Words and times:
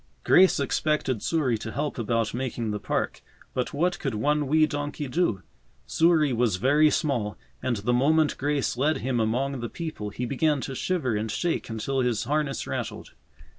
Grace 0.23 0.59
expected 0.59 1.21
Souris 1.21 1.59
to 1.59 1.71
help 1.71 1.99
about 1.99 2.33
making 2.33 2.71
the 2.71 2.79
park, 2.79 3.21
but 3.53 3.71
what 3.71 3.99
could 3.99 4.15
one 4.15 4.47
wee 4.47 4.65
donkey 4.65 5.07
do? 5.07 5.43
Souris 5.85 6.33
was 6.33 6.55
very 6.55 6.89
small, 6.89 7.37
and 7.61 7.75
the 7.75 7.93
moment 7.93 8.35
Grace 8.39 8.75
led 8.75 8.97
him 9.05 9.19
among 9.19 9.59
the 9.59 9.69
people 9.69 10.09
he 10.09 10.25
began 10.25 10.59
to 10.61 10.73
shiver 10.73 11.15
and 11.15 11.29
shake 11.29 11.69
until 11.69 11.99
his 11.99 12.23
harness 12.23 12.65
rattled. 12.65 13.11